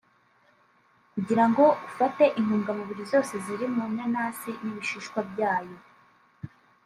Kugira 1.13 1.43
ngo 1.49 1.65
ufate 1.87 2.23
intungamubiri 2.39 3.03
zose 3.11 3.33
ziri 3.45 3.65
mu 3.75 3.83
nanasi 3.95 4.51
n’ibishishwa 4.63 5.19
byayo 5.31 5.77